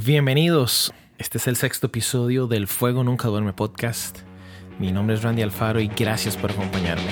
[0.00, 0.90] Bienvenidos.
[1.18, 4.20] Este es el sexto episodio del Fuego Nunca Duerme podcast.
[4.78, 7.10] Mi nombre es Randy Alfaro y gracias por acompañarme.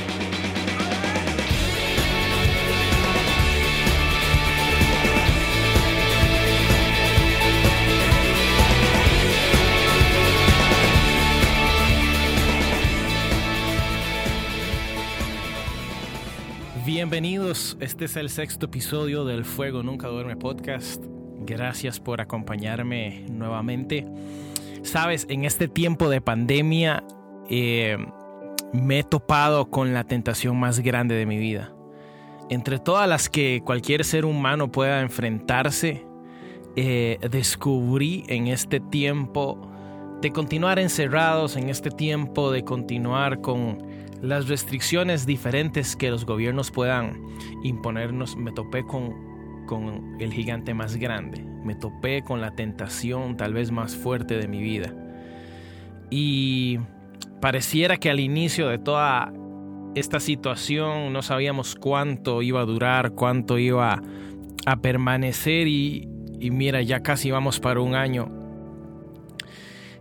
[16.86, 17.76] Bienvenidos.
[17.78, 21.04] Este es el sexto episodio del Fuego Nunca Duerme podcast.
[21.50, 24.06] Gracias por acompañarme nuevamente.
[24.82, 27.02] Sabes, en este tiempo de pandemia
[27.48, 27.98] eh,
[28.72, 31.72] me he topado con la tentación más grande de mi vida.
[32.50, 36.06] Entre todas las que cualquier ser humano pueda enfrentarse,
[36.76, 39.60] eh, descubrí en este tiempo
[40.22, 43.78] de continuar encerrados, en este tiempo de continuar con
[44.22, 47.20] las restricciones diferentes que los gobiernos puedan
[47.64, 49.29] imponernos, me topé con
[49.70, 54.48] con el gigante más grande, me topé con la tentación tal vez más fuerte de
[54.48, 54.92] mi vida.
[56.10, 56.80] Y
[57.40, 59.32] pareciera que al inicio de toda
[59.94, 64.02] esta situación no sabíamos cuánto iba a durar, cuánto iba
[64.66, 66.08] a permanecer y,
[66.50, 68.28] mira, ya casi vamos para un año.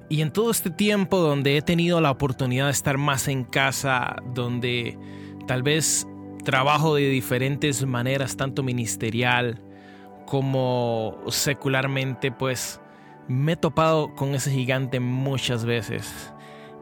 [0.10, 4.16] Y en todo este tiempo donde he tenido la oportunidad de estar más en casa,
[4.34, 4.98] donde
[5.46, 6.08] tal vez
[6.50, 9.62] trabajo de diferentes maneras, tanto ministerial
[10.26, 12.82] como secularmente, pues
[13.28, 16.34] me he topado con ese gigante muchas veces.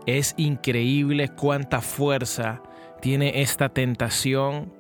[0.06, 2.64] Es increíble cuánta fuerza
[3.02, 4.72] tiene esta tentación.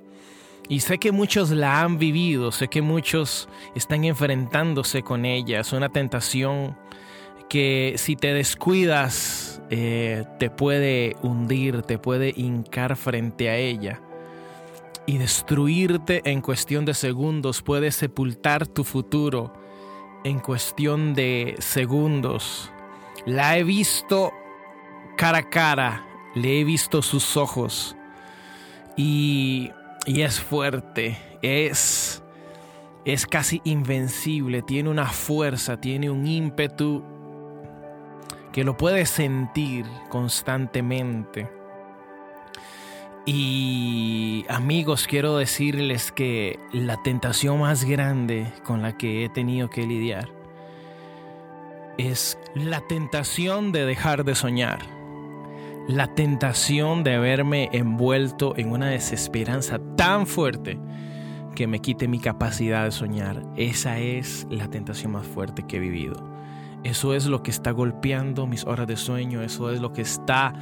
[0.69, 5.59] Y sé que muchos la han vivido, sé que muchos están enfrentándose con ella.
[5.59, 6.77] Es una tentación
[7.49, 14.01] que si te descuidas eh, te puede hundir, te puede hincar frente a ella
[15.07, 19.53] y destruirte en cuestión de segundos, puede sepultar tu futuro
[20.23, 22.69] en cuestión de segundos.
[23.25, 24.31] La he visto
[25.15, 27.95] cara a cara, le he visto sus ojos
[28.97, 29.71] y,
[30.05, 32.21] y es fuerte, es,
[33.05, 37.03] es casi invencible, tiene una fuerza, tiene un ímpetu
[38.51, 41.56] que lo puedes sentir constantemente.
[43.29, 49.85] Y amigos, quiero decirles que la tentación más grande con la que he tenido que
[49.85, 50.29] lidiar
[51.97, 54.79] es la tentación de dejar de soñar.
[55.89, 60.79] La tentación de verme envuelto en una desesperanza tan fuerte
[61.53, 63.43] que me quite mi capacidad de soñar.
[63.57, 66.36] Esa es la tentación más fuerte que he vivido.
[66.87, 70.53] Eso es lo que está golpeando mis horas de sueño, eso es lo que está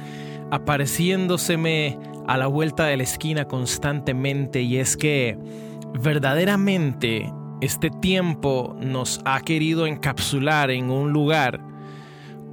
[0.50, 5.38] apareciéndoseme a la vuelta de la esquina constantemente y es que
[6.00, 11.60] verdaderamente este tiempo nos ha querido encapsular en un lugar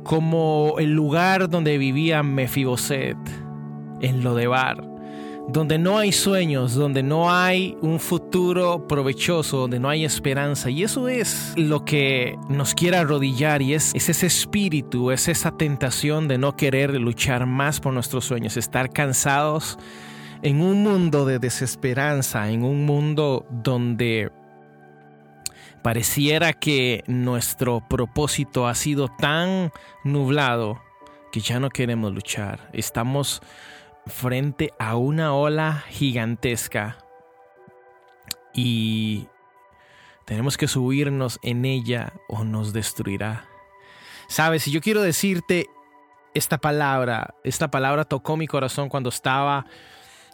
[0.04, 3.18] como el lugar donde vivía Mefiboset
[4.02, 4.93] en Lodebar
[5.48, 10.70] donde no hay sueños, donde no hay un futuro provechoso, donde no hay esperanza.
[10.70, 16.28] Y eso es lo que nos quiere arrodillar y es, ese espíritu, es esa tentación
[16.28, 19.78] de no querer luchar más por nuestros sueños, estar cansados
[20.42, 24.32] en un mundo de desesperanza, en un mundo donde
[25.82, 29.72] pareciera que nuestro propósito ha sido tan
[30.04, 30.82] nublado
[31.32, 32.70] que ya no queremos luchar.
[32.74, 33.42] Estamos
[34.06, 36.98] frente a una ola gigantesca
[38.54, 39.28] y
[40.26, 43.48] tenemos que subirnos en ella o nos destruirá.
[44.28, 45.68] Sabes, si yo quiero decirte
[46.34, 49.66] esta palabra, esta palabra tocó mi corazón cuando estaba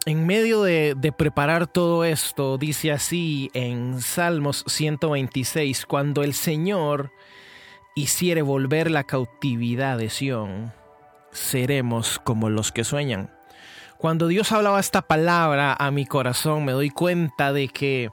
[0.06, 7.12] en medio de, de, preparar todo esto, dice así en Salmos 126, cuando el Señor
[7.96, 10.72] hiciere volver la cautividad de Sión,
[11.32, 13.39] seremos como los que sueñan.
[14.00, 18.10] Cuando Dios hablaba esta palabra a mi corazón, me doy cuenta de que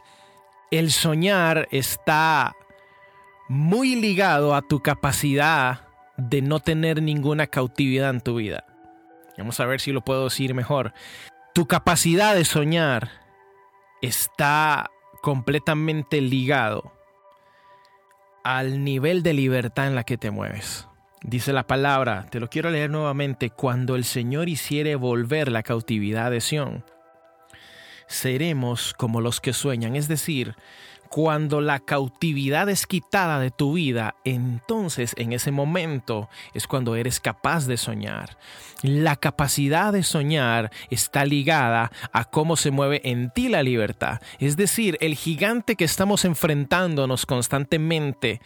[0.73, 2.57] el soñar está
[3.49, 5.87] muy ligado a tu capacidad
[6.17, 8.65] de no tener ninguna cautividad en tu vida.
[9.38, 10.93] Vamos a ver si lo puedo decir mejor.
[11.55, 13.09] Tu capacidad de soñar
[14.03, 14.91] está
[15.23, 16.93] completamente ligado
[18.43, 20.89] al nivel de libertad en la que te mueves.
[21.23, 26.31] Dice la palabra, te lo quiero leer nuevamente, cuando el Señor hiciere volver la cautividad
[26.31, 26.85] de Sión.
[28.07, 29.97] seremos como los que sueñan.
[29.97, 30.55] Es decir,
[31.08, 37.20] cuando la cautividad es quitada de tu vida, entonces en ese momento es cuando eres
[37.20, 38.38] capaz de soñar.
[38.82, 44.20] La capacidad de soñar está ligada a cómo se mueve en ti la libertad.
[44.38, 48.41] Es decir, el gigante que estamos enfrentándonos constantemente,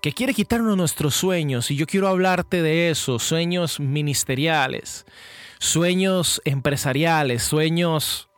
[0.00, 5.04] que quiere quitarnos nuestros sueños, y yo quiero hablarte de eso, sueños ministeriales,
[5.58, 8.28] sueños empresariales, sueños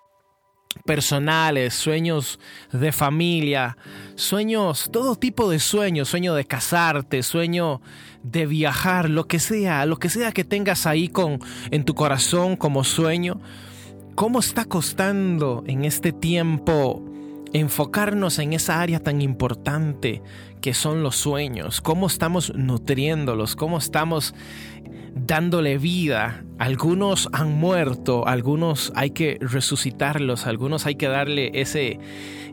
[0.84, 2.38] personales, sueños
[2.72, 3.76] de familia,
[4.16, 7.80] sueños, todo tipo de sueños, sueño de casarte, sueño
[8.22, 11.38] de viajar, lo que sea, lo que sea que tengas ahí con
[11.70, 13.40] en tu corazón como sueño.
[14.14, 17.04] ¿Cómo está costando en este tiempo
[17.52, 20.22] enfocarnos en esa área tan importante
[20.60, 21.80] que son los sueños?
[21.80, 23.56] ¿Cómo estamos nutriéndolos?
[23.56, 24.34] ¿Cómo estamos
[25.14, 26.44] dándole vida.
[26.58, 31.98] Algunos han muerto, algunos hay que resucitarlos, algunos hay que darle ese,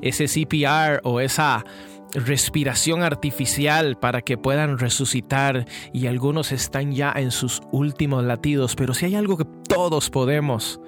[0.02, 1.66] ese CPR o esa
[2.14, 8.94] respiración artificial para que puedan resucitar y algunos están ya en sus últimos latidos, pero
[8.94, 10.82] si hay algo que todos podemos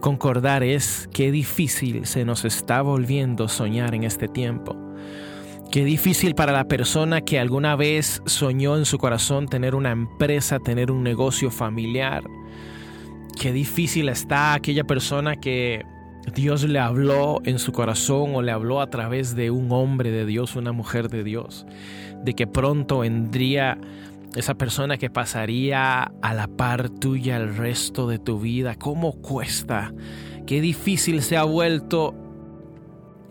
[0.00, 4.87] concordar es que difícil se nos está volviendo soñar en este tiempo.
[5.70, 10.58] Qué difícil para la persona que alguna vez soñó en su corazón tener una empresa,
[10.58, 12.24] tener un negocio familiar.
[13.38, 15.84] Qué difícil está aquella persona que
[16.34, 20.24] Dios le habló en su corazón o le habló a través de un hombre de
[20.24, 21.66] Dios, una mujer de Dios,
[22.24, 23.76] de que pronto vendría
[24.36, 28.74] esa persona que pasaría a la par tuya el resto de tu vida.
[28.74, 29.92] ¿Cómo cuesta?
[30.46, 32.27] Qué difícil se ha vuelto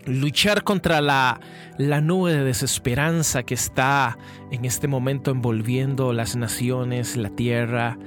[0.08, 1.40] luchar contra la,
[1.76, 4.18] la nube de desesperanza que está
[4.50, 7.98] en este momento envolviendo las naciones, la tierra,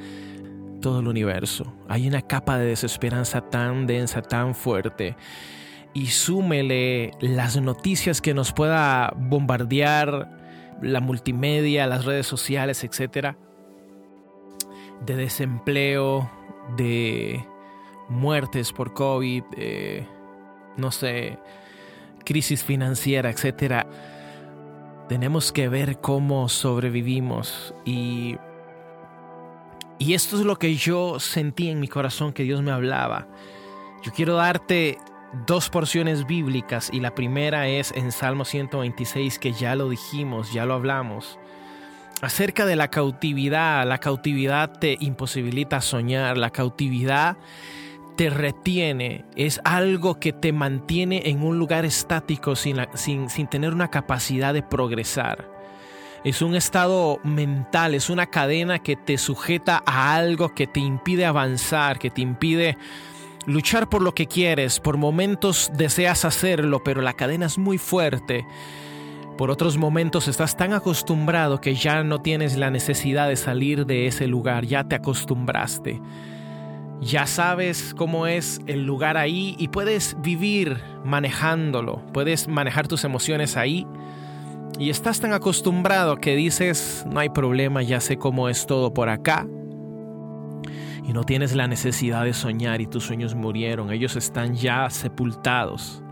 [0.82, 1.74] todo el universo.
[1.88, 5.16] Hay una capa de desesperanza tan densa, tan fuerte.
[5.94, 10.40] Y súmele las noticias que nos pueda bombardear
[10.82, 13.38] la multimedia, las redes sociales, etcétera,
[15.06, 16.30] de desempleo,
[16.76, 17.46] de
[18.10, 19.44] muertes por COVID,
[20.78, 21.38] no sé,
[22.24, 23.88] crisis financiera, etcétera,
[25.08, 28.38] tenemos que ver cómo sobrevivimos y
[30.02, 33.28] y esto es lo que yo sentí en mi corazón que Dios me hablaba.
[34.02, 34.98] Yo quiero darte
[35.46, 40.66] dos porciones bíblicas y la primera es en Salmo 126 que ya lo dijimos, ya
[40.66, 41.38] lo hablamos.
[42.24, 47.38] Acerca de la cautividad, la cautividad te imposibilita soñar, la cautividad
[48.30, 53.90] retiene, es algo que te mantiene en un lugar estático sin, sin, sin tener una
[53.90, 55.50] capacidad de progresar.
[56.24, 61.26] Es un estado mental, es una cadena que te sujeta a algo que te impide
[61.26, 62.78] avanzar, que te impide
[63.48, 64.80] luchar por lo que quieres.
[64.80, 68.46] Por momentos deseas hacerlo, pero la cadena es muy fuerte.
[69.38, 74.06] Por otros momentos estás tan acostumbrado que ya no tienes la necesidad de salir de
[74.06, 76.00] ese lugar, ya te acostumbraste
[77.02, 83.58] ya sabes cómo es el lugar ahí y puedes vivir manejándolo, puedes manejar tus emociones
[83.58, 83.88] ahí
[84.80, 89.10] y estás tan acostumbrado que dices, no hay problema, ya sé cómo es todo por
[89.10, 89.48] acá.
[91.04, 96.04] Y no tienes la necesidad de soñar y tus sueños murieron, ellos están ya sepultados.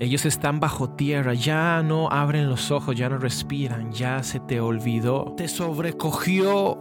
[0.00, 4.60] Ellos están bajo tierra, ya no abren los ojos, ya no respiran, ya se te
[4.60, 5.34] olvidó.
[5.36, 6.78] Te sobrecogió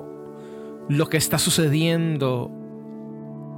[0.87, 2.56] lo que está sucediendo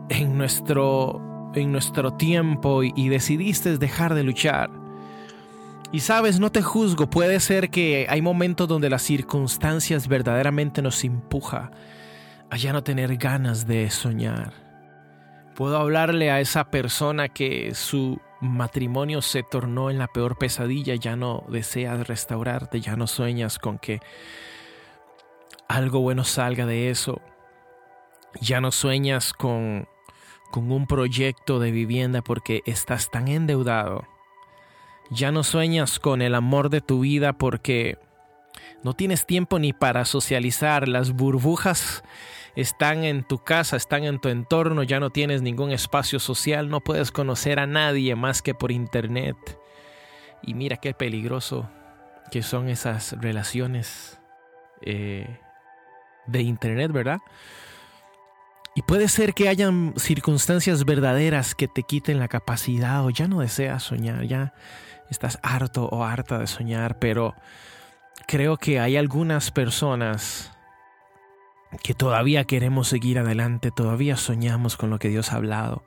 [0.10, 4.70] en nuestro, en nuestro tiempo y, y decidiste dejar de luchar.
[5.92, 11.04] Y sabes, no te juzgo, puede ser que hay momentos donde las circunstancias verdaderamente nos
[11.04, 11.72] empuja
[12.50, 14.54] a ya no tener ganas de soñar.
[15.56, 21.16] Puedo hablarle a esa persona que su matrimonio se tornó en la peor pesadilla, ya
[21.16, 24.00] no deseas restaurarte, ya no sueñas con que
[25.68, 27.22] algo bueno salga de eso,
[28.40, 29.88] ya no sueñas con
[30.52, 34.08] con un proyecto de vivienda porque estás tan endeudado.
[35.12, 37.98] Ya no sueñas con el amor de tu vida porque
[38.84, 40.88] no tienes tiempo ni para socializar.
[40.88, 42.04] Las burbujas
[42.56, 46.82] están en tu casa, están en tu entorno, ya no tienes ningún espacio social, no
[46.82, 49.38] puedes conocer a nadie más que por internet.
[50.42, 51.70] Y mira qué peligroso
[52.32, 54.20] que son esas relaciones
[54.82, 55.40] eh,
[56.28, 57.20] de internet, ¿verdad?
[58.80, 63.42] Y puede ser que hayan circunstancias verdaderas que te quiten la capacidad o ya no
[63.42, 64.54] deseas soñar, ya
[65.10, 67.36] estás harto o harta de soñar, pero
[68.26, 70.54] creo que hay algunas personas
[71.84, 75.84] que todavía queremos seguir adelante, todavía soñamos con lo que Dios ha hablado,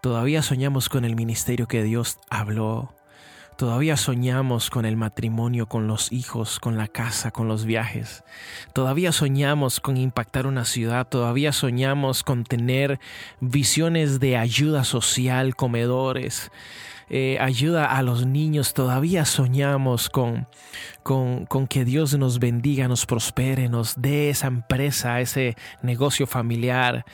[0.00, 2.94] Todavía soñamos con el ministerio que Dios habló.
[3.60, 8.24] Todavía soñamos con el matrimonio, con los hijos, con la casa, con los viajes.
[8.72, 11.06] Todavía soñamos con impactar una ciudad.
[11.06, 12.98] Todavía soñamos con tener
[13.38, 16.50] visiones de ayuda social, comedores,
[17.10, 18.72] eh, ayuda a los niños.
[18.72, 20.48] Todavía soñamos con,
[21.02, 27.04] con, con, que Dios nos bendiga, nos prospere, nos dé esa empresa, ese negocio familiar.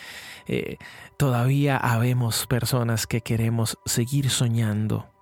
[0.47, 0.77] Eh,
[1.19, 5.16] todavía habemos personas que queremos seguir soñando.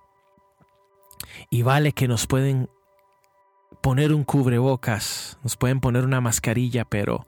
[1.49, 2.69] Y vale que nos pueden
[3.81, 7.27] poner un cubrebocas, nos pueden poner una mascarilla, pero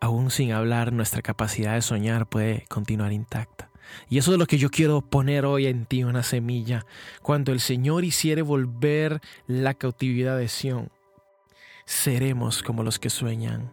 [0.00, 3.70] aún sin hablar, nuestra capacidad de soñar puede continuar intacta.
[4.08, 6.84] Y eso es lo que yo quiero poner hoy en ti, una semilla.
[7.22, 10.90] Cuando el Señor hiciere volver la cautividad de Sión,
[11.84, 13.72] seremos como los que sueñan.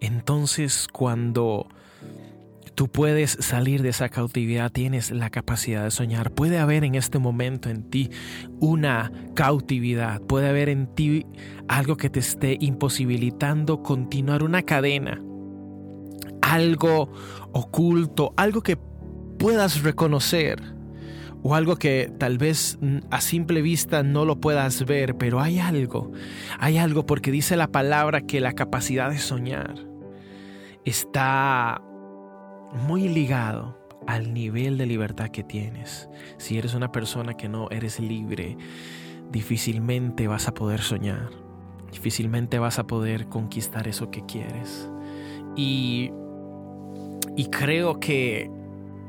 [0.00, 1.68] Entonces, cuando
[2.80, 6.30] tú puedes salir de esa cautividad, tienes la capacidad de soñar.
[6.30, 8.08] Puede haber en este momento en ti
[8.58, 11.26] una cautividad, puede haber en ti
[11.68, 15.22] algo que te esté imposibilitando continuar una cadena,
[16.40, 17.12] algo
[17.52, 18.78] oculto, algo que
[19.38, 20.62] puedas reconocer
[21.42, 22.78] o algo que tal vez
[23.10, 26.12] a simple vista no lo puedas ver, pero hay algo,
[26.58, 29.74] hay algo porque dice la palabra que la capacidad de soñar
[30.86, 31.82] está
[32.72, 36.08] muy ligado al nivel de libertad que tienes.
[36.38, 38.56] Si eres una persona que no eres libre,
[39.30, 41.30] difícilmente vas a poder soñar,
[41.92, 44.88] difícilmente vas a poder conquistar eso que quieres.
[45.56, 46.10] Y,
[47.36, 48.50] y creo que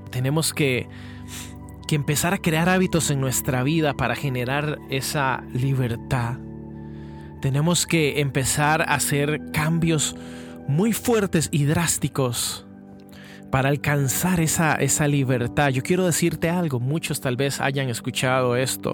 [0.09, 0.87] tenemos que,
[1.87, 6.37] que empezar a crear hábitos en nuestra vida para generar esa libertad.
[7.41, 10.15] Tenemos que empezar a hacer cambios
[10.67, 12.67] muy fuertes y drásticos
[13.51, 15.69] para alcanzar esa, esa libertad.
[15.69, 18.93] Yo quiero decirte algo, muchos tal vez hayan escuchado esto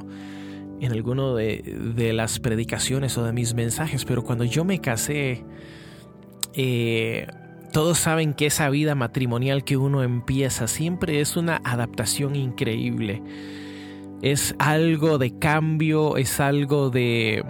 [0.81, 5.45] en alguno de, de las predicaciones o de mis mensajes, pero cuando yo me casé,
[6.53, 7.27] eh,
[7.71, 13.21] todos saben que esa vida matrimonial que uno empieza siempre es una adaptación increíble.
[14.21, 17.43] Es algo de cambio, es algo de,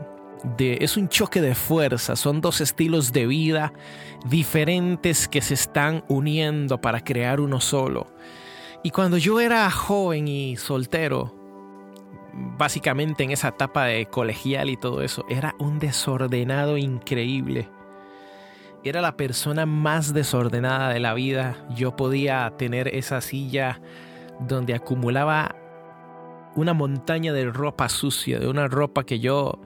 [0.59, 3.73] es un choque de fuerza, son dos estilos de vida
[4.25, 8.07] diferentes que se están uniendo para crear uno solo.
[8.83, 11.35] Y cuando yo era joven y soltero,
[12.57, 17.69] básicamente en esa etapa de colegial y todo eso, era un desordenado increíble
[18.89, 21.55] era la persona más desordenada de la vida.
[21.75, 23.81] Yo podía tener esa silla
[24.39, 25.55] donde acumulaba
[26.55, 29.59] una montaña de ropa sucia, de una ropa que yo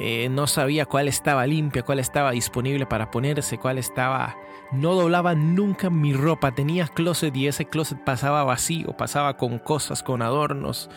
[0.00, 4.36] eh, no sabía cuál estaba limpia, cuál estaba disponible para ponerse, cuál estaba...
[4.72, 10.02] No doblaba nunca mi ropa, tenía closet y ese closet pasaba vacío, pasaba con cosas,
[10.02, 10.88] con adornos,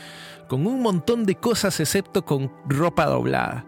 [0.48, 3.66] con un montón de cosas excepto con ropa doblada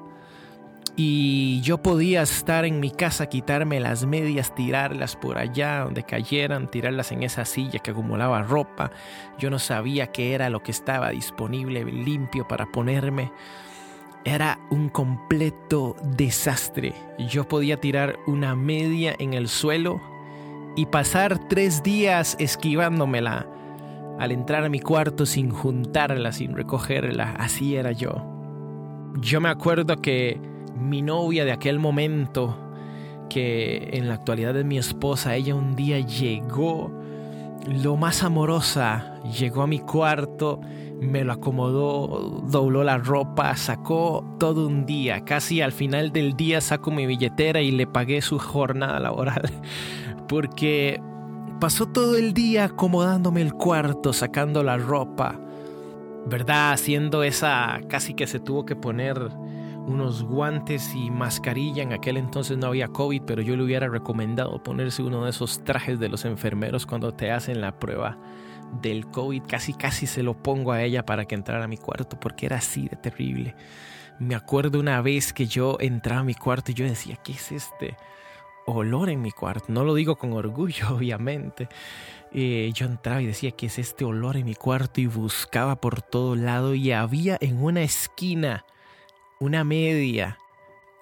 [0.98, 6.72] y yo podía estar en mi casa, quitarme las medias, tirarlas por allá donde cayeran,
[6.72, 8.92] tirarlas en esa silla que acumulaba ropa.
[9.38, 13.34] Yo no sabía qué era lo que estaba disponible, limpio para ponerme.
[14.26, 16.94] Era un completo desastre.
[17.30, 20.02] Yo podía tirar una media en el suelo
[20.76, 23.48] y pasar tres días esquivándomela
[24.18, 27.36] al entrar a mi cuarto sin juntarla, sin recogerla.
[27.38, 28.26] Así era yo.
[29.22, 30.40] Yo me acuerdo que
[30.76, 32.58] mi novia de aquel momento,
[33.30, 36.92] que en la actualidad es mi esposa, ella un día llegó,
[37.68, 40.62] lo más amorosa, llegó a mi cuarto,
[41.02, 45.26] me lo acomodó, dobló la ropa, sacó todo un día.
[45.26, 49.52] Casi al final del día saco mi billetera y le pagué su jornada laboral.
[50.28, 51.02] Porque
[51.60, 55.40] pasó todo el día acomodándome el cuarto, sacando la ropa.
[56.28, 56.74] ¿Verdad?
[56.74, 57.80] Haciendo esa...
[57.88, 59.20] casi que se tuvo que poner
[59.86, 61.84] unos guantes y mascarilla.
[61.84, 65.64] En aquel entonces no había COVID, pero yo le hubiera recomendado ponerse uno de esos
[65.64, 68.18] trajes de los enfermeros cuando te hacen la prueba
[68.82, 69.44] del COVID.
[69.48, 72.58] Casi, casi se lo pongo a ella para que entrara a mi cuarto porque era
[72.58, 73.56] así de terrible.
[74.20, 77.52] Me acuerdo una vez que yo entraba a mi cuarto y yo decía, ¿qué es
[77.52, 77.98] este
[78.66, 79.66] olor en mi cuarto?
[79.70, 81.68] No lo digo con orgullo, obviamente.
[82.32, 85.02] Eh, yo entraba y decía, ¿qué es este olor en mi cuarto?
[85.02, 88.66] Y buscaba por todo lado y había en una esquina
[89.40, 90.38] una media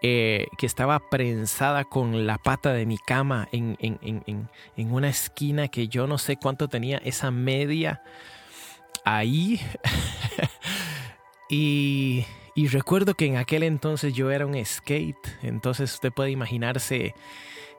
[0.05, 5.87] eh, que estaba prensada con la pata de mi cama en, en, una esquina que
[5.87, 8.03] yo no sé cuánto tenía esa media
[9.05, 9.61] ahí.
[11.49, 17.15] y, y, recuerdo que en aquel entonces yo era un skate, entonces usted puede imaginarse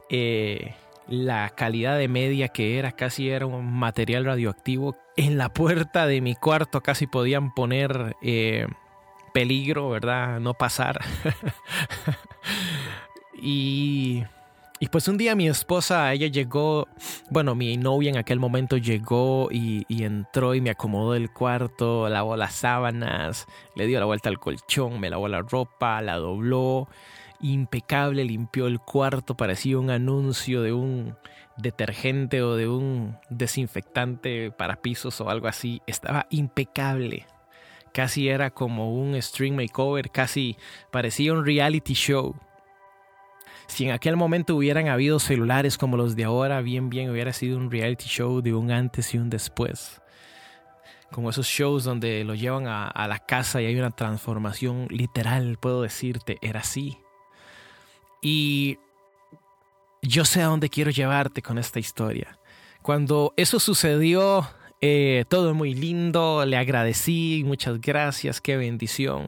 [0.08, 0.74] eh,
[1.06, 4.96] la calidad de media que era, casi era un material radioactivo.
[5.18, 8.66] En la puerta de mi cuarto casi podían poner eh,
[9.34, 10.38] peligro, ¿verdad?
[10.38, 11.04] No pasar.
[13.34, 14.22] y,
[14.78, 16.86] y pues un día mi esposa, ella llegó,
[17.30, 22.08] bueno, mi novia en aquel momento llegó y, y entró y me acomodó el cuarto,
[22.08, 26.88] lavó las sábanas, le dio la vuelta al colchón, me lavó la ropa, la dobló
[27.40, 31.16] impecable, limpió el cuarto, parecía un anuncio de un
[31.56, 35.82] detergente o de un desinfectante para pisos o algo así.
[35.86, 37.26] Estaba impecable.
[37.94, 40.56] Casi era como un stream makeover, casi
[40.90, 42.34] parecía un reality show.
[43.68, 47.56] Si en aquel momento hubieran habido celulares como los de ahora, bien, bien, hubiera sido
[47.56, 50.00] un reality show de un antes y un después.
[51.12, 55.56] Como esos shows donde lo llevan a, a la casa y hay una transformación literal,
[55.58, 56.98] puedo decirte, era así.
[58.20, 58.78] Y
[60.02, 62.40] yo sé a dónde quiero llevarte con esta historia.
[62.82, 64.48] Cuando eso sucedió,
[64.80, 69.26] eh, todo muy lindo, le agradecí, muchas gracias, qué bendición.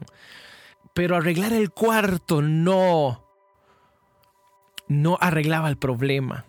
[0.93, 3.23] Pero arreglar el cuarto no,
[4.87, 6.45] no arreglaba el problema.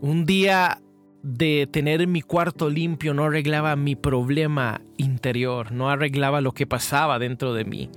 [0.00, 0.80] Un día
[1.22, 7.18] de tener mi cuarto limpio no arreglaba mi problema interior, no arreglaba lo que pasaba
[7.18, 7.90] dentro de mí.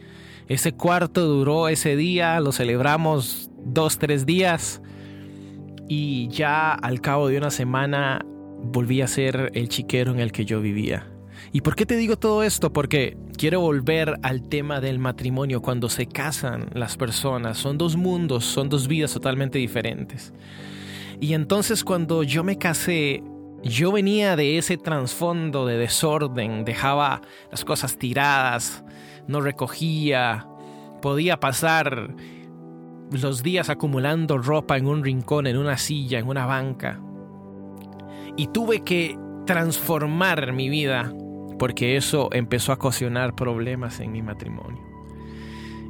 [0.47, 4.81] Ese cuarto duró ese día, lo celebramos dos, tres días
[5.89, 8.25] y ya al cabo de una semana
[8.63, 11.07] volví a ser el chiquero en el que yo vivía.
[11.51, 12.73] ¿Y por qué te digo todo esto?
[12.73, 15.61] Porque quiero volver al tema del matrimonio.
[15.61, 20.33] Cuando se casan las personas, son dos mundos, son dos vidas totalmente diferentes.
[21.19, 23.23] Y entonces cuando yo me casé,
[23.63, 28.83] yo venía de ese trasfondo de desorden, dejaba las cosas tiradas,
[29.27, 30.47] no recogía,
[31.01, 32.15] podía pasar
[33.11, 36.99] los días acumulando ropa en un rincón, en una silla, en una banca.
[38.37, 41.11] Y tuve que transformar mi vida
[41.57, 44.85] porque eso empezó a ocasionar problemas en mi matrimonio.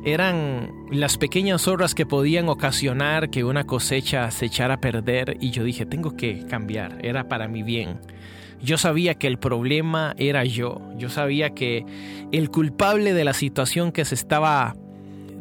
[0.06, 5.52] Eran las pequeñas horas que podían ocasionar que una cosecha se echara a perder y
[5.52, 8.00] yo dije, tengo que cambiar, era para mi bien.
[8.62, 10.82] Yo sabía que el problema era yo.
[10.98, 11.86] Yo sabía que
[12.32, 14.76] el culpable de la situación que se estaba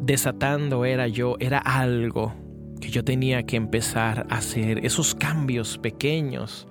[0.01, 1.35] desatando era yo.
[1.39, 2.33] Era algo
[2.79, 4.85] que yo tenía que empezar a hacer.
[4.85, 6.67] Esos cambios pequeños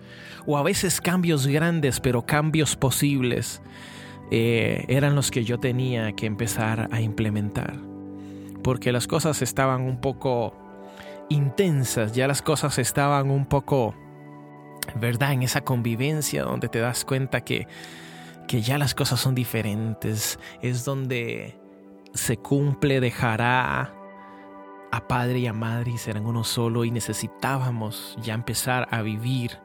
[0.46, 3.60] o a veces cambios grandes, pero cambios posibles,
[4.30, 7.76] eh, eran los que yo tenía que empezar a implementar.
[8.62, 10.54] Porque las cosas estaban un poco
[11.28, 13.94] intensas, ya las cosas estaban un poco
[14.94, 15.32] ¿verdad?
[15.32, 17.66] En esa convivencia donde te das cuenta que,
[18.46, 21.58] que ya las cosas son diferentes, es donde
[22.14, 23.92] se cumple, dejará
[24.96, 29.58] a padre y a madre y serán uno solo y necesitábamos ya empezar a vivir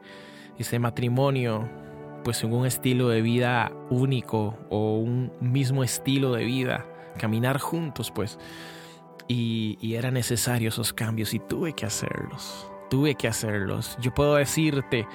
[0.58, 1.68] ese matrimonio
[2.24, 6.86] pues en un estilo de vida único o un mismo estilo de vida,
[7.18, 8.38] caminar juntos pues
[9.26, 13.96] y, y eran necesarios esos cambios y tuve que hacerlos tuve que hacerlos.
[14.02, 15.08] Yo puedo decirte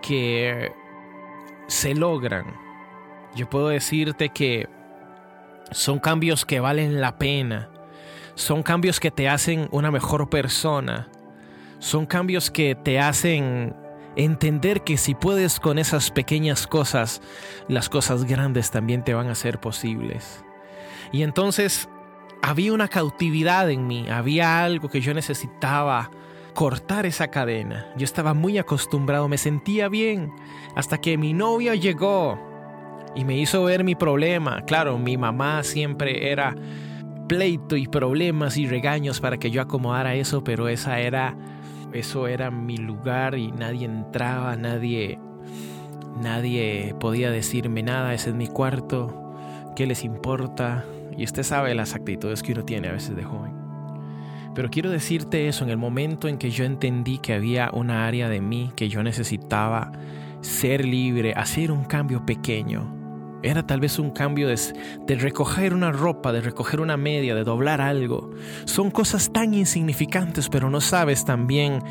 [0.00, 0.70] que
[1.66, 2.54] se logran.
[3.34, 4.68] Yo puedo decirte que
[5.72, 7.68] son cambios que valen la pena.
[8.38, 11.08] Son cambios que te hacen una mejor persona.
[11.80, 13.74] Son cambios que te hacen
[14.14, 17.20] entender que si puedes con esas pequeñas cosas,
[17.66, 20.44] las cosas grandes también te van a ser posibles.
[21.10, 21.88] Y entonces
[22.40, 26.08] había una cautividad en mí, había algo que yo necesitaba
[26.54, 27.92] cortar esa cadena.
[27.96, 30.32] Yo estaba muy acostumbrado, me sentía bien,
[30.76, 32.38] hasta que mi novia llegó
[33.16, 34.62] y me hizo ver mi problema.
[34.64, 36.54] Claro, mi mamá siempre era
[37.28, 41.36] pleito y problemas y regaños para que yo acomodara eso, pero esa era
[41.92, 45.18] eso era mi lugar y nadie entraba, nadie
[46.20, 49.32] nadie podía decirme nada, ese es mi cuarto,
[49.76, 50.84] ¿qué les importa?
[51.16, 53.52] Y usted sabe las actitudes que uno tiene a veces de joven.
[54.54, 58.28] Pero quiero decirte eso en el momento en que yo entendí que había una área
[58.28, 59.92] de mí que yo necesitaba
[60.40, 62.97] ser libre, hacer un cambio pequeño.
[63.42, 67.80] Era tal vez un cambio de, recoger una ropa, de recoger una media, de doblar
[67.80, 68.30] algo.
[68.64, 71.82] Son cosas tan insignificantes, pero no sabes también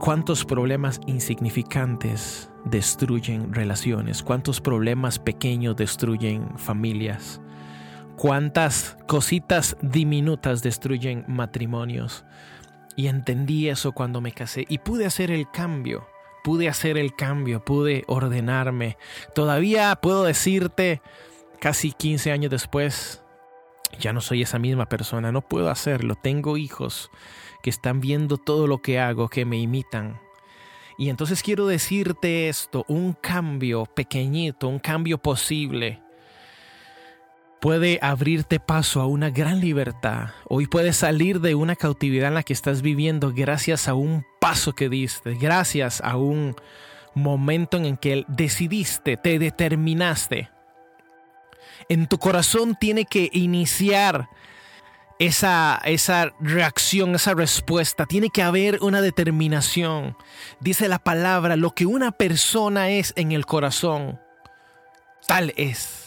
[0.00, 7.40] cuántos problemas insignificantes destruyen relaciones, cuántos problemas pequeños destruyen familias
[8.16, 12.24] cuántas cositas diminutas destruyen matrimonios.
[12.96, 16.06] Y entendí eso cuando me casé y pude hacer el cambio,
[16.44, 18.98] pude hacer el cambio, pude ordenarme.
[19.34, 21.00] Todavía puedo decirte,
[21.58, 23.22] casi 15 años después,
[23.98, 26.16] Ya no soy esa misma persona, no puedo hacerlo.
[26.16, 27.10] Tengo hijos
[27.62, 30.20] que están viendo todo lo que hago, que me imitan.
[30.98, 36.02] Y entonces quiero decirte esto, un cambio pequeñito, un cambio posible,
[37.64, 40.32] puede abrirte paso a una gran libertad.
[40.46, 44.74] Hoy puedes salir de una cautividad en la que estás viviendo gracias a un paso
[44.74, 46.56] que diste, gracias a un
[47.14, 50.50] momento en el que decidiste, te determinaste.
[51.88, 54.28] En tu corazón tiene que iniciar
[55.18, 58.04] esa, esa reacción, esa respuesta.
[58.04, 60.18] Tiene que haber una determinación.
[60.60, 64.20] Dice la palabra, lo que una persona es en el corazón,
[65.26, 66.03] tal es.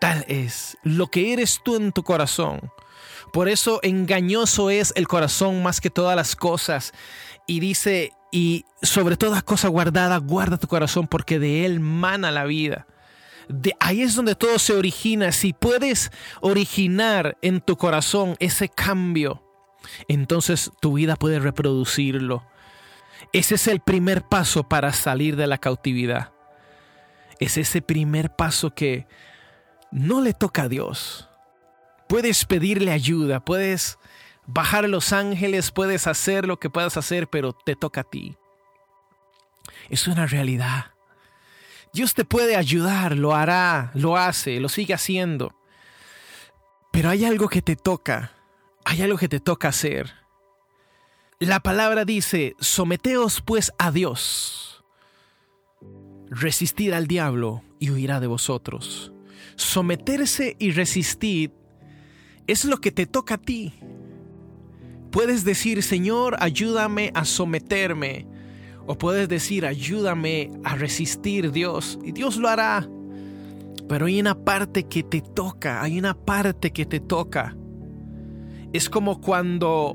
[0.00, 2.72] Tal es lo que eres tú en tu corazón.
[3.32, 6.92] Por eso engañoso es el corazón más que todas las cosas.
[7.46, 12.44] Y dice, y sobre toda cosa guardada, guarda tu corazón porque de él mana la
[12.44, 12.86] vida.
[13.48, 15.32] De ahí es donde todo se origina.
[15.32, 16.10] Si puedes
[16.40, 19.42] originar en tu corazón ese cambio,
[20.08, 22.44] entonces tu vida puede reproducirlo.
[23.32, 26.32] Ese es el primer paso para salir de la cautividad.
[27.38, 29.06] Es ese primer paso que
[29.90, 31.28] no le toca a Dios.
[32.08, 33.98] Puedes pedirle ayuda, puedes
[34.46, 38.36] bajar a los ángeles, puedes hacer lo que puedas hacer, pero te toca a ti.
[39.88, 40.92] Es una realidad.
[41.92, 45.54] Dios te puede ayudar, lo hará, lo hace, lo sigue haciendo.
[46.92, 48.32] Pero hay algo que te toca,
[48.84, 50.14] hay algo que te toca hacer.
[51.38, 54.84] La palabra dice, someteos pues a Dios,
[56.28, 59.12] resistid al diablo y huirá de vosotros.
[59.60, 61.52] Someterse y resistir
[62.46, 63.74] es lo que te toca a ti.
[65.10, 68.26] Puedes decir, Señor, ayúdame a someterme
[68.86, 71.98] o puedes decir, ayúdame a resistir Dios.
[72.02, 72.88] Y Dios lo hará.
[73.86, 75.82] Pero hay una parte que te toca.
[75.82, 77.54] Hay una parte que te toca.
[78.72, 79.94] Es como cuando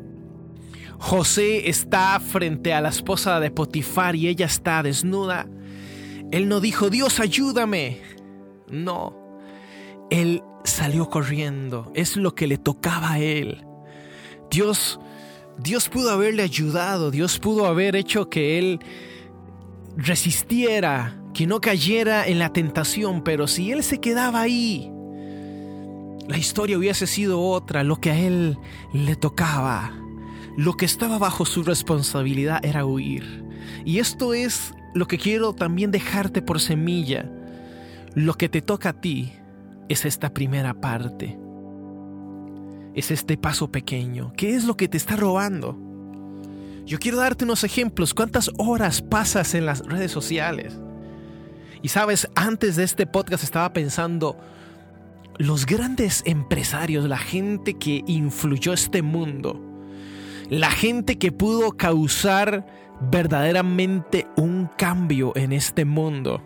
[0.99, 5.47] José está frente a la esposa de Potifar y ella está desnuda.
[6.31, 7.99] Él no dijo, Dios, ayúdame.
[8.69, 9.24] No.
[10.09, 11.91] Él salió corriendo.
[11.95, 13.65] Es lo que le tocaba a él.
[14.49, 14.99] Dios
[15.57, 18.79] Dios pudo haberle ayudado, Dios pudo haber hecho que él
[19.95, 24.91] resistiera, que no cayera en la tentación, pero si él se quedaba ahí,
[26.27, 28.57] la historia hubiese sido otra, lo que a él
[28.93, 29.93] le tocaba,
[30.57, 33.45] lo que estaba bajo su responsabilidad era huir.
[33.85, 37.31] Y esto es lo que quiero también dejarte por semilla.
[38.13, 39.33] Lo que te toca a ti
[39.89, 41.37] es esta primera parte
[42.95, 44.33] es este paso pequeño?
[44.35, 45.77] ¿Qué es lo que te está robando?
[46.85, 48.13] Yo quiero darte unos ejemplos.
[48.13, 50.79] ¿Cuántas horas pasas en las redes sociales?
[51.81, 54.37] Y sabes, antes de este podcast estaba pensando,
[55.37, 59.61] los grandes empresarios, la gente que influyó este mundo,
[60.49, 62.65] la gente que pudo causar
[63.11, 66.41] verdaderamente un cambio en este mundo,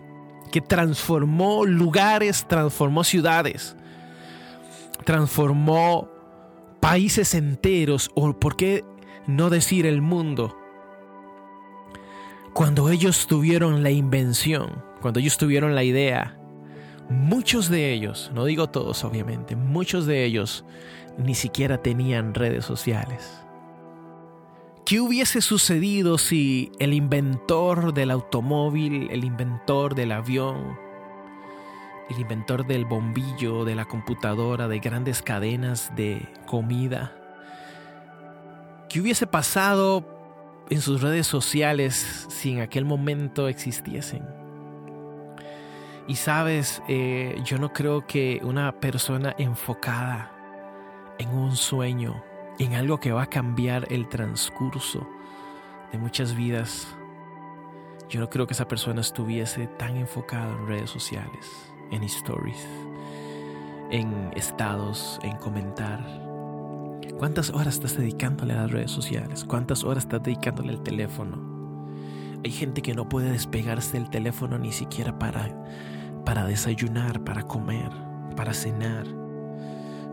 [0.51, 3.75] que transformó lugares, transformó ciudades,
[5.05, 6.09] transformó
[6.79, 8.83] países enteros, o por qué
[9.27, 10.57] no decir el mundo,
[12.53, 16.37] cuando ellos tuvieron la invención, cuando ellos tuvieron la idea,
[17.09, 20.65] muchos de ellos, no digo todos obviamente, muchos de ellos
[21.17, 23.41] ni siquiera tenían redes sociales.
[24.89, 30.79] ¿Qué hubiese sucedido si el inventor del automóvil, el inventor del avión,
[32.09, 37.15] el inventor del bombillo, de la computadora, de grandes cadenas de comida.
[38.89, 40.03] ¿Qué hubiese pasado
[40.71, 44.27] en sus redes sociales si en aquel momento existiesen?
[46.07, 50.31] Y sabes, eh, yo no creo que una persona enfocada
[51.19, 52.23] en un sueño,
[52.59, 55.07] en algo que va a cambiar el transcurso
[55.91, 56.87] de muchas vidas,
[58.09, 62.67] yo no creo que esa persona estuviese tan enfocada en redes sociales en stories,
[63.91, 65.99] en estados, en comentar.
[67.17, 69.43] ¿Cuántas horas estás dedicándole a las redes sociales?
[69.43, 71.37] ¿Cuántas horas estás dedicándole al teléfono?
[72.43, 75.49] Hay gente que no puede despegarse del teléfono ni siquiera para,
[76.25, 77.89] para desayunar, para comer,
[78.37, 79.05] para cenar,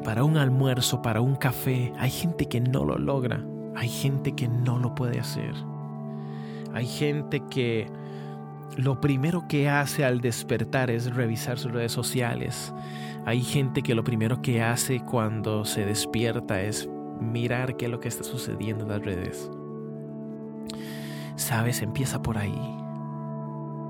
[0.06, 1.92] para un almuerzo, para un café.
[1.98, 3.44] Hay gente que no lo logra.
[3.74, 5.52] Hay gente que no lo puede hacer.
[6.72, 7.88] Hay gente que
[8.76, 12.72] lo primero que hace al despertar es revisar sus redes sociales.
[13.24, 16.88] Hay gente que lo primero que hace cuando se despierta es
[17.20, 19.50] mirar qué es lo que está sucediendo en las redes.
[21.34, 22.76] Sabes, empieza por ahí.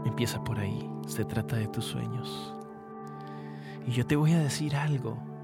[0.07, 0.91] Empieza por ahí.
[1.09, 2.57] Se trata de tus sueños.
[3.87, 5.36] Y yo te voy a decir algo.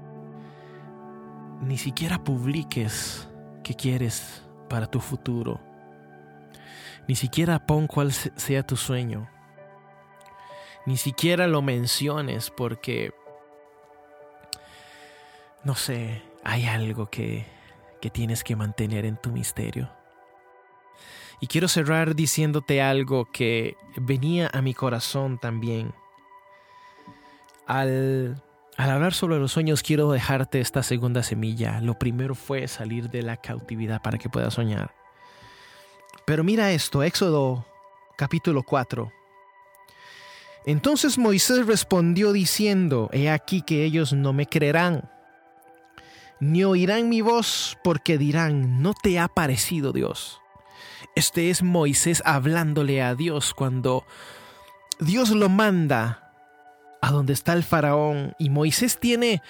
[1.63, 3.27] Ni siquiera publiques
[3.63, 5.59] qué quieres para tu futuro.
[7.07, 9.29] Ni siquiera pon cuál sea tu sueño.
[10.85, 13.13] Ni siquiera lo menciones porque,
[15.63, 17.45] no sé, hay algo que,
[18.01, 19.89] que tienes que mantener en tu misterio.
[21.39, 25.93] Y quiero cerrar diciéndote algo que venía a mi corazón también.
[27.65, 28.41] Al,
[28.77, 31.79] al, hablar sobre los sueños, quiero dejarte esta segunda semilla.
[31.81, 34.93] Lo primero fue salir de la cautividad para que puedas soñar.
[36.25, 37.65] Pero mira esto, Éxodo
[38.17, 39.11] capítulo 4.
[40.65, 45.09] Entonces Moisés respondió diciendo, He aquí que ellos no me creerán,
[46.39, 50.39] ni oirán mi voz, porque dirán, no te ha parecido Dios.
[51.15, 54.05] Este es Moisés hablándole a Dios cuando
[54.99, 56.22] Dios lo manda
[57.03, 59.41] a donde está el faraón y Moisés tiene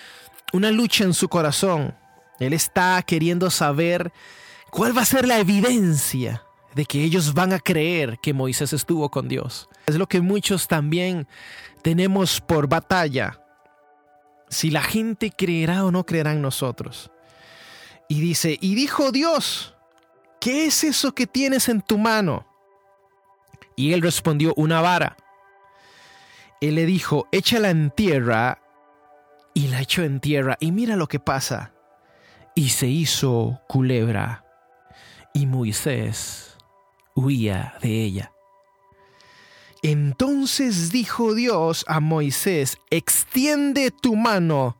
[0.53, 1.93] una lucha en su corazón.
[2.39, 4.11] Él está queriendo saber
[4.71, 9.11] cuál va a ser la evidencia de que ellos van a creer que Moisés estuvo
[9.11, 9.69] con Dios.
[9.85, 11.27] Es lo que muchos también
[11.83, 13.39] tenemos por batalla.
[14.49, 17.11] Si la gente creerá o no creerá en nosotros.
[18.09, 19.75] Y dice, y dijo Dios,
[20.41, 22.47] ¿qué es eso que tienes en tu mano?
[23.75, 25.17] Y él respondió, una vara.
[26.63, 28.61] Él le dijo, échala en tierra.
[29.53, 30.55] Y la echó en tierra.
[30.61, 31.73] Y mira lo que pasa.
[32.55, 34.45] Y se hizo culebra.
[35.33, 36.55] Y Moisés
[37.15, 38.31] huía de ella.
[39.81, 44.77] Entonces dijo Dios a Moisés, extiende tu mano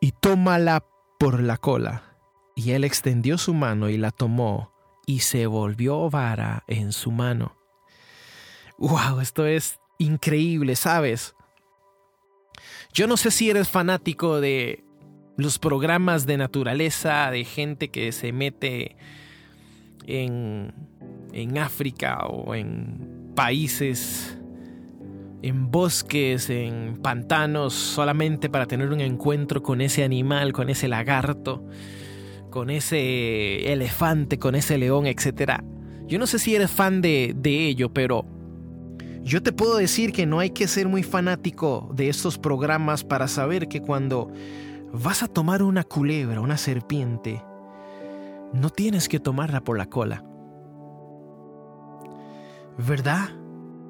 [0.00, 0.84] y tómala
[1.16, 2.02] por la cola.
[2.56, 4.72] Y él extendió su mano y la tomó
[5.06, 7.54] y se volvió vara en su mano.
[8.78, 9.20] ¡Wow!
[9.20, 11.34] Esto es increíble, ¿sabes?
[12.92, 14.84] Yo no sé si eres fanático de
[15.36, 18.96] los programas de naturaleza, de gente que se mete
[20.06, 20.74] en,
[21.32, 24.38] en África o en países,
[25.40, 31.64] en bosques, en pantanos, solamente para tener un encuentro con ese animal, con ese lagarto,
[32.50, 35.62] con ese elefante, con ese león, etc.
[36.06, 38.26] Yo no sé si eres fan de, de ello, pero
[39.22, 43.28] yo te puedo decir que no hay que ser muy fanático de estos programas para
[43.28, 44.30] saber que cuando
[44.92, 47.42] vas a tomar una culebra, una serpiente,
[48.52, 50.24] no tienes que tomarla por la cola.
[52.78, 53.30] ¿Verdad?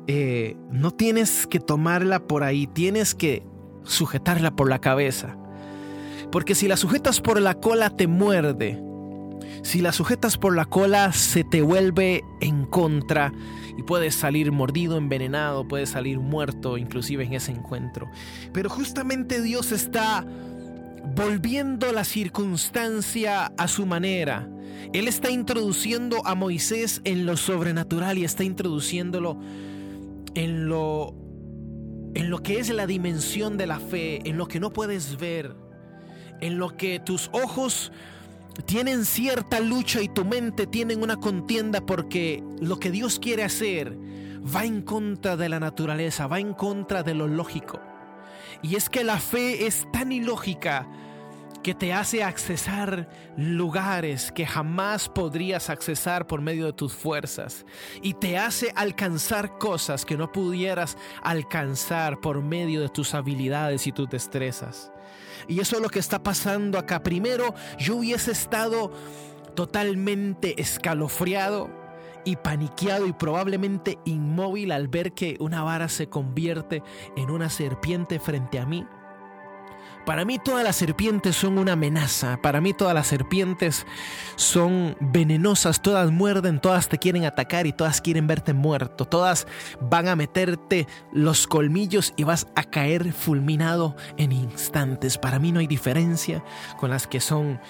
[0.06, 3.44] Eh, no tienes que tomarla por ahí, tienes que
[3.84, 5.36] sujetarla por la cabeza.
[6.30, 8.82] Porque si la sujetas por la cola te muerde.
[9.62, 13.32] Si la sujetas por la cola se te vuelve en contra
[13.78, 18.10] y puedes salir mordido, envenenado, puedes salir muerto inclusive en ese encuentro.
[18.52, 20.26] Pero justamente Dios está
[21.14, 24.48] volviendo la circunstancia a su manera.
[24.92, 29.38] Él está introduciendo a Moisés en lo sobrenatural y está introduciéndolo
[30.34, 31.14] en lo
[32.14, 35.56] en lo que es la dimensión de la fe, en lo que no puedes ver,
[36.42, 37.90] en lo que tus ojos
[38.66, 43.96] tienen cierta lucha y tu mente tiene una contienda porque lo que Dios quiere hacer
[44.44, 47.80] va en contra de la naturaleza, va en contra de lo lógico.
[48.62, 50.86] Y es que la fe es tan ilógica
[51.62, 57.64] que te hace accesar lugares que jamás podrías accesar por medio de tus fuerzas
[58.02, 63.92] y te hace alcanzar cosas que no pudieras alcanzar por medio de tus habilidades y
[63.92, 64.92] tus destrezas.
[65.48, 67.02] Y eso es lo que está pasando acá.
[67.02, 68.92] Primero, yo hubiese estado
[69.54, 71.70] totalmente escalofriado
[72.24, 76.82] y paniqueado y probablemente inmóvil al ver que una vara se convierte
[77.16, 78.86] en una serpiente frente a mí.
[80.04, 83.86] Para mí todas las serpientes son una amenaza, para mí todas las serpientes
[84.34, 89.46] son venenosas, todas muerden, todas te quieren atacar y todas quieren verte muerto, todas
[89.80, 95.18] van a meterte los colmillos y vas a caer fulminado en instantes.
[95.18, 96.42] Para mí no hay diferencia
[96.80, 97.60] con las que son,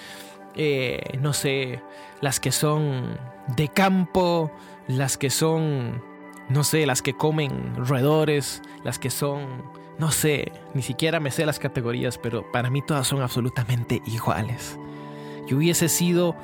[0.55, 1.83] eh, no sé,
[2.19, 3.15] las que son
[3.55, 4.51] de campo,
[4.87, 6.01] las que son,
[6.49, 11.45] no sé, las que comen roedores, las que son no sé, ni siquiera me sé
[11.45, 14.79] las categorías, pero para mí todas son absolutamente iguales.
[15.47, 16.35] Yo hubiese sido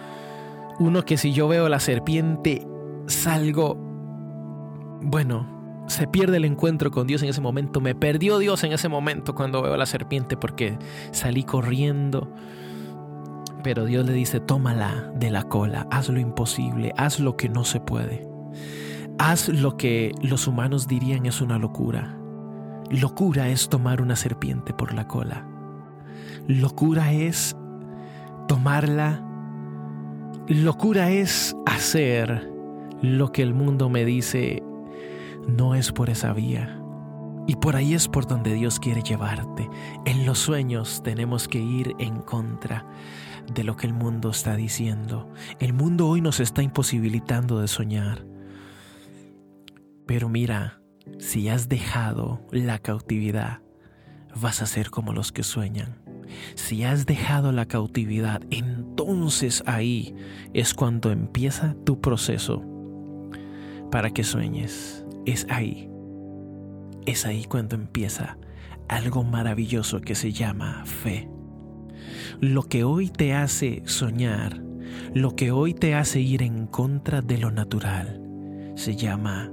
[0.79, 2.65] uno que si yo veo la serpiente,
[3.07, 3.75] salgo,
[5.01, 7.81] bueno, se pierde el encuentro con Dios en ese momento.
[7.81, 10.77] Me perdió Dios en ese momento cuando veo la serpiente porque
[11.12, 12.31] salí corriendo.
[13.63, 17.65] Pero Dios le dice, tómala de la cola, haz lo imposible, haz lo que no
[17.65, 18.27] se puede.
[19.17, 22.18] Haz lo que los humanos dirían es una locura.
[22.89, 25.45] Locura es tomar una serpiente por la cola.
[26.47, 27.56] Locura es
[28.47, 29.23] tomarla.
[30.47, 32.49] Locura es hacer
[33.02, 34.63] lo que el mundo me dice
[35.47, 36.75] no es por esa vía.
[37.47, 39.69] Y por ahí es por donde Dios quiere llevarte.
[40.06, 42.86] En los sueños tenemos que ir en contra
[43.54, 45.32] de lo que el mundo está diciendo.
[45.60, 48.25] El mundo hoy nos está imposibilitando de soñar.
[50.06, 50.78] Pero mira,
[51.17, 53.59] si has dejado la cautividad,
[54.39, 55.97] vas a ser como los que sueñan.
[56.55, 60.15] Si has dejado la cautividad, entonces ahí
[60.53, 62.63] es cuando empieza tu proceso
[63.91, 65.05] para que sueñes.
[65.25, 65.89] Es ahí.
[67.05, 68.37] Es ahí cuando empieza
[68.87, 71.29] algo maravilloso que se llama fe.
[72.39, 74.61] Lo que hoy te hace soñar,
[75.13, 78.21] lo que hoy te hace ir en contra de lo natural,
[78.75, 79.51] se llama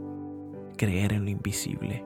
[0.77, 2.05] creer en lo invisible.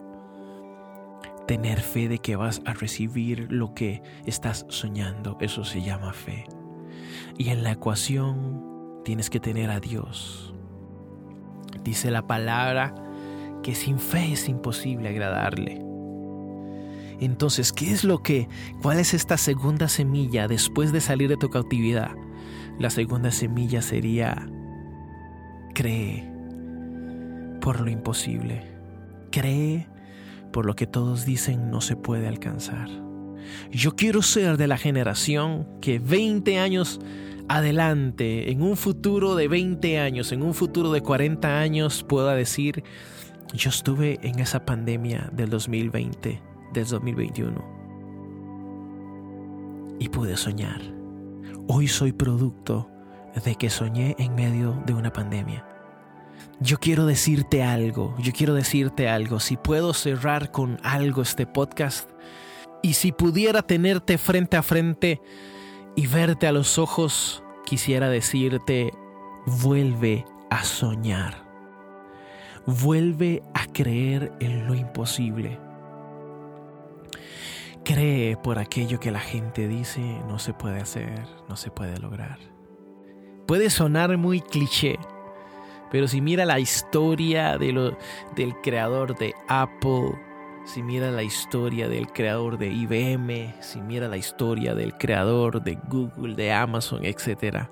[1.47, 6.47] Tener fe de que vas a recibir lo que estás soñando, eso se llama fe.
[7.37, 10.55] Y en la ecuación tienes que tener a Dios.
[11.83, 12.95] Dice la palabra
[13.63, 15.85] que sin fe es imposible agradarle.
[17.21, 18.49] Entonces, ¿qué es lo que,
[18.81, 22.13] cuál es esta segunda semilla después de salir de tu cautividad?
[22.79, 24.49] La segunda semilla sería,
[25.75, 26.30] cree
[27.61, 28.63] por lo imposible.
[29.31, 29.87] Cree
[30.53, 32.89] por lo que todos dicen no se puede alcanzar.
[33.71, 37.01] Yo quiero ser de la generación que 20 años
[37.49, 42.85] adelante, en un futuro de 20 años, en un futuro de 40 años, pueda decir,
[43.53, 46.41] yo estuve en esa pandemia del 2020,
[46.73, 47.65] del 2021,
[49.99, 50.81] y pude soñar.
[51.67, 52.89] Hoy soy producto
[53.45, 55.70] de que soñé en medio de una pandemia.
[56.63, 62.11] Yo quiero decirte algo, yo quiero decirte algo, si puedo cerrar con algo este podcast,
[62.83, 65.21] y si pudiera tenerte frente a frente
[65.97, 68.91] y verte a los ojos, quisiera decirte,
[69.47, 71.47] vuelve a soñar.
[72.67, 75.59] Vuelve a creer en lo imposible.
[77.85, 82.39] Cree por aquello que la gente dice no se puede hacer, no se puede lograr.
[83.47, 84.99] Puede sonar muy cliché,
[85.91, 87.99] pero si mira la historia de lo,
[88.37, 90.13] del creador de Apple,
[90.65, 95.79] si mira la historia del creador de IBM, si mira la historia del creador de
[95.89, 97.67] Google, de Amazon, etc.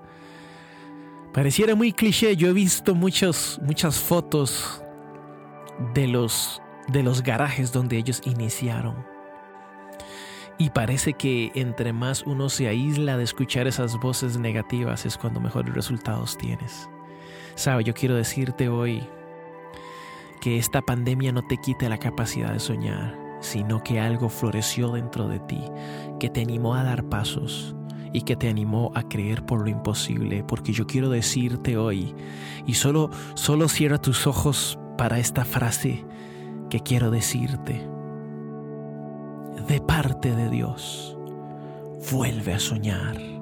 [1.33, 4.83] Pareciera muy cliché, yo he visto muchos, muchas fotos
[5.95, 9.07] de los, de los garajes donde ellos iniciaron.
[10.61, 15.41] Y parece que entre más uno se aísla de escuchar esas voces negativas es cuando
[15.41, 16.89] mejores resultados tienes.
[17.59, 19.03] Sabe, yo quiero decirte hoy,
[20.41, 25.27] que esta pandemia no te quite la capacidad de soñar, sino que algo floreció dentro
[25.27, 25.61] de ti,
[26.21, 27.75] que te animó a dar pasos
[28.13, 32.15] y que te animó a creer por lo imposible, porque yo quiero decirte hoy,
[32.65, 36.05] y solo, solo cierra tus ojos para esta frase
[36.71, 37.89] que quiero decirte.
[39.67, 41.19] De parte de Dios,
[42.13, 43.38] vuelve a soñar.